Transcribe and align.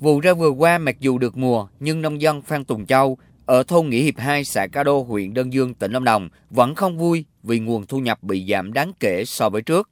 Vụ 0.00 0.20
rau 0.24 0.34
vừa 0.34 0.50
qua 0.50 0.78
mặc 0.78 0.96
dù 1.00 1.18
được 1.18 1.36
mùa 1.36 1.66
nhưng 1.80 2.02
nông 2.02 2.20
dân 2.20 2.42
Phan 2.42 2.64
Tùng 2.64 2.86
Châu 2.86 3.18
ở 3.46 3.62
thôn 3.62 3.88
Nghĩa 3.88 4.02
Hiệp 4.02 4.18
2 4.18 4.44
xã 4.44 4.66
Ca 4.66 4.84
Đô 4.84 5.02
huyện 5.02 5.34
Đơn 5.34 5.52
Dương 5.52 5.74
tỉnh 5.74 5.92
Lâm 5.92 6.04
Đồng 6.04 6.28
vẫn 6.50 6.74
không 6.74 6.98
vui 6.98 7.24
vì 7.42 7.58
nguồn 7.58 7.86
thu 7.86 7.98
nhập 7.98 8.22
bị 8.22 8.46
giảm 8.50 8.72
đáng 8.72 8.92
kể 9.00 9.24
so 9.24 9.48
với 9.48 9.62
trước. 9.62 9.90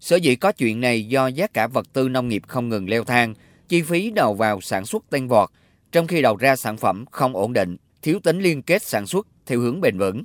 Sở 0.00 0.16
dĩ 0.16 0.36
có 0.36 0.52
chuyện 0.52 0.80
này 0.80 1.08
do 1.08 1.26
giá 1.26 1.46
cả 1.46 1.66
vật 1.66 1.86
tư 1.92 2.08
nông 2.08 2.28
nghiệp 2.28 2.42
không 2.46 2.68
ngừng 2.68 2.88
leo 2.88 3.04
thang, 3.04 3.34
chi 3.68 3.82
phí 3.82 4.10
đầu 4.10 4.34
vào 4.34 4.60
sản 4.60 4.86
xuất 4.86 5.10
tăng 5.10 5.28
vọt, 5.28 5.48
trong 5.92 6.06
khi 6.06 6.22
đầu 6.22 6.36
ra 6.36 6.56
sản 6.56 6.76
phẩm 6.76 7.04
không 7.10 7.36
ổn 7.36 7.52
định, 7.52 7.76
thiếu 8.02 8.18
tính 8.22 8.40
liên 8.40 8.62
kết 8.62 8.82
sản 8.82 9.06
xuất 9.06 9.26
theo 9.46 9.60
hướng 9.60 9.80
bền 9.80 9.98
vững. 9.98 10.22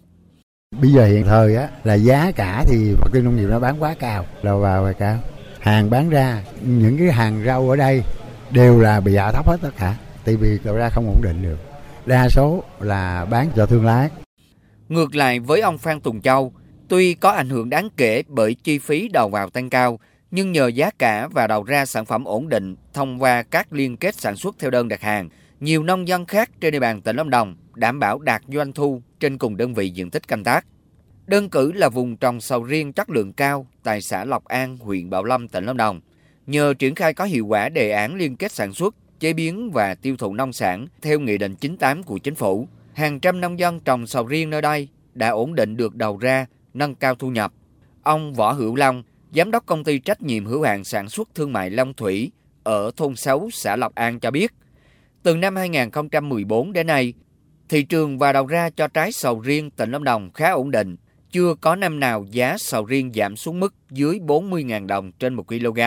Bây 0.81 0.91
giờ 0.91 1.05
hiện 1.05 1.25
thời 1.25 1.55
á 1.55 1.69
là 1.83 1.93
giá 1.93 2.31
cả 2.35 2.63
thì 2.67 2.93
vật 2.99 3.09
tư 3.13 3.21
nông 3.21 3.35
nghiệp 3.35 3.47
nó 3.49 3.59
bán 3.59 3.75
quá 3.79 3.95
cao, 3.99 4.25
đầu 4.43 4.59
vào 4.59 4.83
quá 4.83 4.93
cao. 4.93 5.19
Hàng 5.59 5.89
bán 5.89 6.09
ra, 6.09 6.43
những 6.61 6.97
cái 6.97 7.11
hàng 7.11 7.43
rau 7.45 7.69
ở 7.69 7.75
đây 7.75 8.03
đều 8.51 8.79
là 8.79 8.99
bị 8.99 9.15
hạ 9.15 9.31
thấp 9.31 9.47
hết 9.47 9.57
tất 9.61 9.71
cả, 9.77 9.95
tại 10.25 10.35
vì 10.35 10.59
đầu 10.63 10.75
ra 10.75 10.89
không 10.89 11.07
ổn 11.07 11.21
định 11.21 11.41
được. 11.41 11.57
Đa 12.05 12.29
số 12.29 12.63
là 12.79 13.25
bán 13.25 13.49
cho 13.55 13.65
thương 13.65 13.85
lái. 13.85 14.09
Ngược 14.89 15.15
lại 15.15 15.39
với 15.39 15.61
ông 15.61 15.77
Phan 15.77 16.01
Tùng 16.01 16.21
Châu, 16.21 16.53
tuy 16.87 17.13
có 17.13 17.31
ảnh 17.31 17.49
hưởng 17.49 17.69
đáng 17.69 17.89
kể 17.97 18.23
bởi 18.27 18.53
chi 18.53 18.79
phí 18.79 19.07
đầu 19.07 19.29
vào 19.29 19.49
tăng 19.49 19.69
cao, 19.69 19.99
nhưng 20.31 20.51
nhờ 20.51 20.67
giá 20.67 20.89
cả 20.99 21.27
và 21.27 21.47
đầu 21.47 21.63
ra 21.63 21.85
sản 21.85 22.05
phẩm 22.05 22.23
ổn 22.23 22.49
định 22.49 22.75
thông 22.93 23.21
qua 23.21 23.43
các 23.43 23.73
liên 23.73 23.97
kết 23.97 24.15
sản 24.15 24.35
xuất 24.35 24.55
theo 24.59 24.71
đơn 24.71 24.87
đặt 24.87 25.01
hàng, 25.01 25.29
nhiều 25.59 25.83
nông 25.83 26.07
dân 26.07 26.25
khác 26.25 26.49
trên 26.61 26.71
địa 26.71 26.79
bàn 26.79 27.01
tỉnh 27.01 27.15
Lâm 27.15 27.29
Đồng 27.29 27.55
đảm 27.75 27.99
bảo 27.99 28.19
đạt 28.19 28.41
doanh 28.47 28.73
thu 28.73 29.01
trên 29.19 29.37
cùng 29.37 29.57
đơn 29.57 29.73
vị 29.73 29.89
diện 29.89 30.09
tích 30.09 30.27
canh 30.27 30.43
tác. 30.43 30.65
Đơn 31.27 31.49
cử 31.49 31.71
là 31.71 31.89
vùng 31.89 32.17
trồng 32.17 32.41
sầu 32.41 32.63
riêng 32.63 32.93
chất 32.93 33.09
lượng 33.09 33.33
cao 33.33 33.67
tại 33.83 34.01
xã 34.01 34.25
Lộc 34.25 34.45
An, 34.45 34.77
huyện 34.77 35.09
Bảo 35.09 35.23
Lâm, 35.23 35.47
tỉnh 35.47 35.65
Lâm 35.65 35.77
Đồng. 35.77 36.01
Nhờ 36.47 36.73
triển 36.73 36.95
khai 36.95 37.13
có 37.13 37.25
hiệu 37.25 37.45
quả 37.45 37.69
đề 37.69 37.91
án 37.91 38.15
liên 38.15 38.35
kết 38.35 38.51
sản 38.51 38.73
xuất, 38.73 38.95
chế 39.19 39.33
biến 39.33 39.71
và 39.71 39.95
tiêu 39.95 40.17
thụ 40.17 40.33
nông 40.33 40.53
sản 40.53 40.87
theo 41.01 41.19
Nghị 41.19 41.37
định 41.37 41.55
98 41.55 42.03
của 42.03 42.17
Chính 42.17 42.35
phủ, 42.35 42.67
hàng 42.93 43.19
trăm 43.19 43.41
nông 43.41 43.59
dân 43.59 43.79
trồng 43.79 44.07
sầu 44.07 44.27
riêng 44.27 44.49
nơi 44.49 44.61
đây 44.61 44.87
đã 45.13 45.29
ổn 45.29 45.55
định 45.55 45.77
được 45.77 45.95
đầu 45.95 46.17
ra, 46.17 46.45
nâng 46.73 46.95
cao 46.95 47.15
thu 47.15 47.29
nhập. 47.29 47.53
Ông 48.03 48.33
Võ 48.33 48.51
Hữu 48.51 48.75
Long, 48.75 49.03
Giám 49.35 49.51
đốc 49.51 49.65
công 49.65 49.83
ty 49.83 49.99
trách 49.99 50.21
nhiệm 50.21 50.45
hữu 50.45 50.63
hạn 50.63 50.83
sản 50.83 51.09
xuất 51.09 51.29
thương 51.35 51.53
mại 51.53 51.69
Long 51.69 51.93
Thủy 51.93 52.31
ở 52.63 52.91
thôn 52.95 53.15
6 53.15 53.49
xã 53.51 53.75
Lộc 53.75 53.95
An 53.95 54.19
cho 54.19 54.31
biết, 54.31 54.53
từ 55.23 55.35
năm 55.35 55.55
2014 55.55 56.73
đến 56.73 56.87
nay, 56.87 57.13
thị 57.69 57.83
trường 57.83 58.17
và 58.17 58.33
đầu 58.33 58.45
ra 58.45 58.69
cho 58.69 58.87
trái 58.87 59.11
sầu 59.11 59.39
riêng 59.39 59.71
tỉnh 59.71 59.91
Lâm 59.91 60.03
Đồng 60.03 60.31
khá 60.33 60.51
ổn 60.51 60.71
định. 60.71 60.95
Chưa 61.31 61.55
có 61.61 61.75
năm 61.75 61.99
nào 61.99 62.25
giá 62.31 62.55
sầu 62.59 62.85
riêng 62.85 63.11
giảm 63.15 63.35
xuống 63.35 63.59
mức 63.59 63.73
dưới 63.89 64.19
40.000 64.19 64.87
đồng 64.87 65.11
trên 65.11 65.33
1 65.33 65.47
kg 65.47 65.79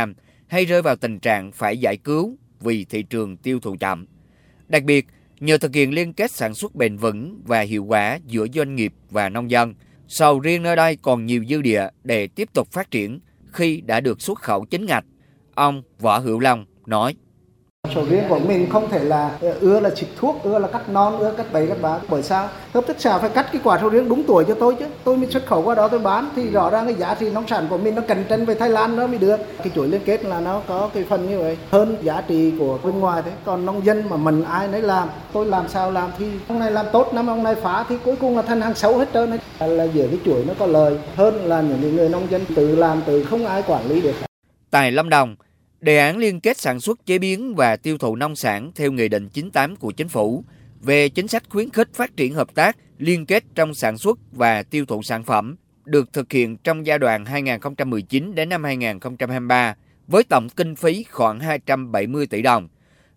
hay 0.46 0.64
rơi 0.64 0.82
vào 0.82 0.96
tình 0.96 1.18
trạng 1.18 1.52
phải 1.52 1.78
giải 1.78 1.96
cứu 1.96 2.38
vì 2.60 2.84
thị 2.84 3.02
trường 3.02 3.36
tiêu 3.36 3.60
thụ 3.60 3.76
chậm. 3.80 4.06
Đặc 4.68 4.84
biệt, 4.84 5.06
nhờ 5.40 5.58
thực 5.58 5.74
hiện 5.74 5.94
liên 5.94 6.12
kết 6.12 6.30
sản 6.30 6.54
xuất 6.54 6.74
bền 6.74 6.96
vững 6.96 7.42
và 7.44 7.60
hiệu 7.60 7.84
quả 7.84 8.18
giữa 8.26 8.46
doanh 8.54 8.74
nghiệp 8.74 8.92
và 9.10 9.28
nông 9.28 9.50
dân, 9.50 9.74
sầu 10.08 10.40
riêng 10.40 10.62
nơi 10.62 10.76
đây 10.76 10.96
còn 10.96 11.26
nhiều 11.26 11.44
dư 11.48 11.62
địa 11.62 11.88
để 12.04 12.26
tiếp 12.26 12.48
tục 12.52 12.68
phát 12.72 12.90
triển 12.90 13.20
khi 13.52 13.80
đã 13.80 14.00
được 14.00 14.22
xuất 14.22 14.38
khẩu 14.38 14.64
chính 14.64 14.86
ngạch. 14.86 15.04
Ông 15.54 15.82
Võ 15.98 16.18
Hữu 16.18 16.40
Long 16.40 16.66
nói. 16.86 17.16
Sầu 17.96 18.04
riêng 18.08 18.24
của 18.28 18.38
mình 18.38 18.70
không 18.70 18.90
thể 18.90 19.04
là 19.04 19.30
ờ, 19.40 19.54
ưa 19.60 19.80
là 19.80 19.90
xịt 19.96 20.08
thuốc, 20.18 20.40
ưa 20.42 20.58
là 20.58 20.68
cắt 20.68 20.88
non, 20.88 21.18
ưa 21.18 21.32
cắt 21.36 21.46
bầy 21.52 21.66
cắt 21.66 21.76
bá. 21.82 21.98
Bởi 22.08 22.22
sao? 22.22 22.48
Hợp 22.74 22.86
tác 22.86 23.00
xã 23.00 23.18
phải 23.18 23.30
cắt 23.30 23.46
cái 23.52 23.60
quả 23.64 23.78
sầu 23.80 23.88
riêng 23.88 24.08
đúng 24.08 24.22
tuổi 24.22 24.44
cho 24.48 24.54
tôi 24.54 24.76
chứ. 24.78 24.84
Tôi 25.04 25.16
mới 25.16 25.26
xuất 25.30 25.46
khẩu 25.46 25.62
qua 25.62 25.74
đó 25.74 25.88
tôi 25.88 26.00
bán 26.00 26.28
thì 26.36 26.50
rõ 26.50 26.70
ràng 26.70 26.86
cái 26.86 26.94
giá 26.94 27.14
trị 27.20 27.30
nông 27.30 27.46
sản 27.46 27.66
của 27.70 27.78
mình 27.78 27.94
nó 27.94 28.02
cạnh 28.08 28.24
tranh 28.28 28.44
với 28.44 28.54
Thái 28.54 28.68
Lan 28.68 28.96
nó 28.96 29.06
mới 29.06 29.18
được. 29.18 29.40
Cái 29.58 29.70
chuỗi 29.74 29.88
liên 29.88 30.00
kết 30.04 30.24
là 30.24 30.40
nó 30.40 30.60
có 30.68 30.90
cái 30.94 31.04
phần 31.08 31.28
như 31.28 31.38
vậy 31.38 31.56
hơn 31.70 31.96
giá 32.02 32.22
trị 32.28 32.52
của 32.58 32.78
bên 32.84 33.00
ngoài 33.00 33.22
thế. 33.24 33.30
Còn 33.44 33.66
nông 33.66 33.84
dân 33.84 34.04
mà 34.08 34.16
mình 34.16 34.44
ai 34.44 34.68
nấy 34.68 34.82
làm, 34.82 35.08
tôi 35.32 35.46
làm 35.46 35.68
sao 35.68 35.90
làm 35.90 36.10
thì 36.18 36.26
ông 36.48 36.58
này 36.58 36.70
làm 36.70 36.86
tốt 36.92 37.14
năm 37.14 37.26
ông 37.26 37.42
này 37.42 37.54
phá 37.54 37.84
thì 37.88 37.96
cuối 38.04 38.16
cùng 38.20 38.36
là 38.36 38.42
thành 38.42 38.60
hàng 38.60 38.74
xấu 38.74 38.98
hết 38.98 39.08
trơn 39.14 39.30
đấy. 39.30 39.68
Là 39.68 39.84
giữa 39.84 40.06
cái 40.06 40.18
chuỗi 40.24 40.44
nó 40.48 40.54
có 40.58 40.66
lời 40.66 40.98
hơn 41.16 41.34
là 41.44 41.60
những 41.60 41.96
người 41.96 42.08
nông 42.08 42.30
dân 42.30 42.44
tự 42.56 42.76
làm 42.76 43.02
tự 43.06 43.24
không 43.24 43.46
ai 43.46 43.62
quản 43.66 43.88
lý 43.88 44.00
được. 44.00 44.14
Tại 44.70 44.92
Lâm 44.92 45.08
Đồng, 45.08 45.36
Đề 45.80 45.98
án 45.98 46.18
liên 46.18 46.40
kết 46.40 46.56
sản 46.58 46.80
xuất 46.80 47.06
chế 47.06 47.18
biến 47.18 47.54
và 47.54 47.76
tiêu 47.76 47.98
thụ 47.98 48.16
nông 48.16 48.36
sản 48.36 48.72
theo 48.74 48.92
Nghị 48.92 49.08
định 49.08 49.28
98 49.28 49.76
của 49.76 49.90
Chính 49.90 50.08
phủ 50.08 50.44
về 50.80 51.08
chính 51.08 51.28
sách 51.28 51.42
khuyến 51.48 51.70
khích 51.70 51.88
phát 51.94 52.16
triển 52.16 52.34
hợp 52.34 52.54
tác 52.54 52.76
liên 52.98 53.26
kết 53.26 53.44
trong 53.54 53.74
sản 53.74 53.98
xuất 53.98 54.18
và 54.32 54.62
tiêu 54.62 54.86
thụ 54.86 55.02
sản 55.02 55.24
phẩm 55.24 55.56
được 55.84 56.12
thực 56.12 56.32
hiện 56.32 56.56
trong 56.56 56.86
giai 56.86 56.98
đoạn 56.98 57.24
2019 57.24 58.34
đến 58.34 58.48
năm 58.48 58.64
2023 58.64 59.74
với 60.06 60.22
tổng 60.22 60.48
kinh 60.48 60.76
phí 60.76 61.04
khoảng 61.10 61.40
270 61.40 62.26
tỷ 62.26 62.42
đồng. 62.42 62.68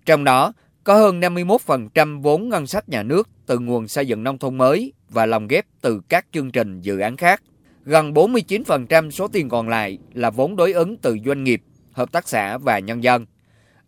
Trong 0.06 0.24
đó, 0.24 0.54
có 0.84 0.96
hơn 0.96 1.20
51% 1.20 2.22
vốn 2.22 2.50
ngân 2.50 2.68
sách 2.68 2.90
nhà 2.90 3.04
nước 3.04 3.30
từ 3.46 3.60
nguồn 3.60 3.88
xây 3.88 4.08
dựng 4.08 4.24
nông 4.24 4.38
thôn 4.38 4.58
mới 4.58 4.94
và 5.10 5.26
lồng 5.26 5.48
ghép 5.48 5.66
từ 5.82 6.02
các 6.10 6.26
chương 6.32 6.52
trình 6.52 6.82
dự 6.82 7.00
án 7.00 7.18
khác. 7.18 7.44
Gần 7.86 8.14
49% 8.14 9.10
số 9.10 9.28
tiền 9.28 9.50
còn 9.50 9.70
lại 9.70 9.98
là 10.14 10.30
vốn 10.30 10.56
đối 10.56 10.74
ứng 10.74 10.98
từ 10.98 11.18
doanh 11.26 11.44
nghiệp 11.44 11.62
hợp 12.00 12.12
tác 12.12 12.28
xã 12.28 12.58
và 12.58 12.80
nhân 12.80 13.04
dân. 13.04 13.26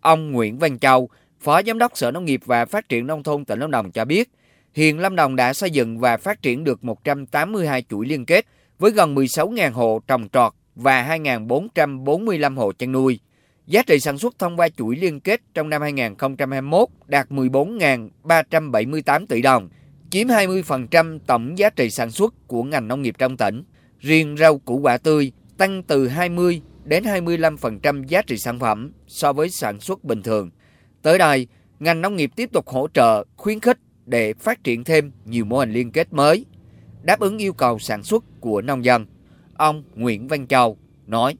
Ông 0.01 0.31
Nguyễn 0.31 0.59
Văn 0.59 0.79
Châu, 0.79 1.09
Phó 1.39 1.61
Giám 1.63 1.77
đốc 1.77 1.97
Sở 1.97 2.11
Nông 2.11 2.25
nghiệp 2.25 2.41
và 2.45 2.65
Phát 2.65 2.89
triển 2.89 3.07
Nông 3.07 3.23
thôn 3.23 3.45
tỉnh 3.45 3.59
Lâm 3.59 3.71
Đồng 3.71 3.91
cho 3.91 4.05
biết, 4.05 4.29
hiện 4.73 4.99
Lâm 4.99 5.15
Đồng 5.15 5.35
đã 5.35 5.53
xây 5.53 5.71
dựng 5.71 5.99
và 5.99 6.17
phát 6.17 6.41
triển 6.41 6.63
được 6.63 6.83
182 6.83 7.83
chuỗi 7.89 8.05
liên 8.05 8.25
kết 8.25 8.45
với 8.79 8.91
gần 8.91 9.15
16.000 9.15 9.71
hộ 9.71 10.01
trồng 10.07 10.29
trọt 10.29 10.53
và 10.75 11.17
2.445 11.17 12.55
hộ 12.55 12.71
chăn 12.71 12.91
nuôi. 12.91 13.19
Giá 13.67 13.83
trị 13.83 13.99
sản 13.99 14.17
xuất 14.17 14.39
thông 14.39 14.59
qua 14.59 14.69
chuỗi 14.69 14.95
liên 14.95 15.19
kết 15.19 15.41
trong 15.53 15.69
năm 15.69 15.81
2021 15.81 16.89
đạt 17.07 17.29
14.378 17.29 19.25
tỷ 19.25 19.41
đồng, 19.41 19.69
chiếm 20.09 20.27
20% 20.27 21.19
tổng 21.27 21.57
giá 21.57 21.69
trị 21.69 21.89
sản 21.89 22.11
xuất 22.11 22.33
của 22.47 22.63
ngành 22.63 22.87
nông 22.87 23.01
nghiệp 23.01 23.15
trong 23.17 23.37
tỉnh. 23.37 23.63
Riêng 23.99 24.35
rau 24.39 24.57
củ 24.57 24.77
quả 24.77 24.97
tươi 24.97 25.31
tăng 25.57 25.83
từ 25.83 26.07
20 26.07 26.61
đến 26.85 27.03
25% 27.03 28.03
giá 28.03 28.21
trị 28.21 28.37
sản 28.37 28.59
phẩm 28.59 28.91
so 29.07 29.33
với 29.33 29.49
sản 29.49 29.79
xuất 29.79 30.03
bình 30.03 30.21
thường. 30.21 30.49
Tới 31.01 31.17
đây, 31.17 31.47
ngành 31.79 32.01
nông 32.01 32.15
nghiệp 32.15 32.31
tiếp 32.35 32.49
tục 32.53 32.67
hỗ 32.67 32.87
trợ, 32.93 33.23
khuyến 33.37 33.59
khích 33.59 33.77
để 34.05 34.33
phát 34.33 34.63
triển 34.63 34.83
thêm 34.83 35.11
nhiều 35.25 35.45
mô 35.45 35.59
hình 35.59 35.71
liên 35.71 35.91
kết 35.91 36.13
mới, 36.13 36.45
đáp 37.01 37.19
ứng 37.19 37.37
yêu 37.37 37.53
cầu 37.53 37.79
sản 37.79 38.03
xuất 38.03 38.23
của 38.39 38.61
nông 38.61 38.85
dân. 38.85 39.05
Ông 39.53 39.83
Nguyễn 39.95 40.27
Văn 40.27 40.47
Châu 40.47 40.77
nói. 41.07 41.37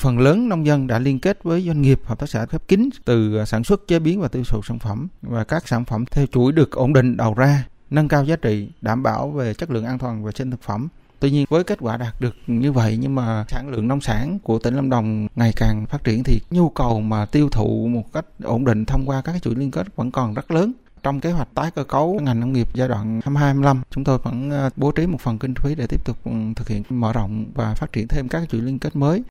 Phần 0.00 0.18
lớn 0.18 0.48
nông 0.48 0.66
dân 0.66 0.86
đã 0.86 0.98
liên 0.98 1.20
kết 1.20 1.42
với 1.42 1.62
doanh 1.66 1.82
nghiệp 1.82 2.00
hợp 2.04 2.18
tác 2.18 2.28
xã 2.28 2.46
khép 2.46 2.68
kín 2.68 2.88
từ 3.04 3.44
sản 3.44 3.64
xuất 3.64 3.88
chế 3.88 3.98
biến 3.98 4.20
và 4.20 4.28
tiêu 4.28 4.42
thụ 4.48 4.62
sản 4.62 4.78
phẩm 4.78 5.08
và 5.22 5.44
các 5.44 5.68
sản 5.68 5.84
phẩm 5.84 6.04
theo 6.10 6.26
chuỗi 6.26 6.52
được 6.52 6.70
ổn 6.70 6.92
định 6.92 7.16
đầu 7.16 7.34
ra, 7.34 7.66
nâng 7.90 8.08
cao 8.08 8.24
giá 8.24 8.36
trị, 8.36 8.70
đảm 8.80 9.02
bảo 9.02 9.30
về 9.30 9.54
chất 9.54 9.70
lượng 9.70 9.84
an 9.84 9.98
toàn 9.98 10.24
vệ 10.24 10.32
sinh 10.34 10.50
thực 10.50 10.62
phẩm 10.62 10.88
Tuy 11.24 11.30
nhiên, 11.30 11.46
với 11.48 11.64
kết 11.64 11.78
quả 11.80 11.96
đạt 11.96 12.20
được 12.20 12.36
như 12.46 12.72
vậy 12.72 12.98
nhưng 13.00 13.14
mà 13.14 13.44
sản 13.48 13.68
lượng 13.68 13.88
nông 13.88 14.00
sản 14.00 14.38
của 14.38 14.58
tỉnh 14.58 14.74
Lâm 14.74 14.90
Đồng 14.90 15.28
ngày 15.36 15.52
càng 15.56 15.86
phát 15.86 16.04
triển 16.04 16.24
thì 16.24 16.40
nhu 16.50 16.68
cầu 16.68 17.00
mà 17.00 17.26
tiêu 17.26 17.48
thụ 17.48 17.88
một 17.88 18.12
cách 18.12 18.24
ổn 18.42 18.64
định 18.64 18.84
thông 18.84 19.08
qua 19.08 19.22
các 19.22 19.42
chuỗi 19.42 19.54
liên 19.54 19.70
kết 19.70 19.96
vẫn 19.96 20.10
còn 20.10 20.34
rất 20.34 20.50
lớn. 20.50 20.72
Trong 21.02 21.20
kế 21.20 21.30
hoạch 21.30 21.48
tái 21.54 21.70
cơ 21.70 21.84
cấu 21.84 22.20
ngành 22.22 22.40
nông 22.40 22.52
nghiệp 22.52 22.68
giai 22.74 22.88
đoạn 22.88 23.20
2025 23.24 23.82
chúng 23.90 24.04
tôi 24.04 24.18
vẫn 24.18 24.50
ờ, 24.50 24.70
bố 24.76 24.92
trí 24.92 25.06
một 25.06 25.20
phần 25.20 25.38
kinh 25.38 25.54
phí 25.54 25.74
để 25.74 25.86
tiếp 25.86 26.04
tục 26.04 26.16
ừ, 26.24 26.30
thực 26.56 26.68
hiện 26.68 26.82
mở 26.88 27.12
rộng 27.12 27.44
và 27.54 27.74
phát 27.74 27.92
triển 27.92 28.08
thêm 28.08 28.28
các 28.28 28.48
chuỗi 28.48 28.60
liên 28.60 28.78
kết 28.78 28.96
mới. 28.96 29.22